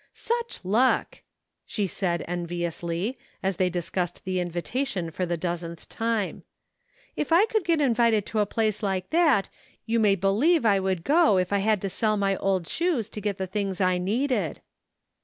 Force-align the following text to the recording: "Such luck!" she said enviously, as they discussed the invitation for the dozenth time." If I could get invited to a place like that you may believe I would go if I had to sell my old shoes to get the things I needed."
"Such 0.31 0.61
luck!" 0.63 1.21
she 1.67 1.85
said 1.85 2.25
enviously, 2.27 3.19
as 3.43 3.57
they 3.57 3.69
discussed 3.69 4.25
the 4.25 4.39
invitation 4.39 5.11
for 5.11 5.27
the 5.27 5.37
dozenth 5.37 5.87
time." 5.89 6.41
If 7.15 7.31
I 7.31 7.45
could 7.45 7.63
get 7.63 7.79
invited 7.79 8.25
to 8.25 8.39
a 8.39 8.47
place 8.47 8.81
like 8.81 9.11
that 9.11 9.47
you 9.85 9.99
may 9.99 10.15
believe 10.15 10.65
I 10.65 10.79
would 10.79 11.03
go 11.03 11.37
if 11.37 11.53
I 11.53 11.59
had 11.59 11.83
to 11.83 11.89
sell 11.91 12.17
my 12.17 12.35
old 12.37 12.67
shoes 12.67 13.09
to 13.09 13.21
get 13.21 13.37
the 13.37 13.45
things 13.45 13.79
I 13.79 13.99
needed." 13.99 14.61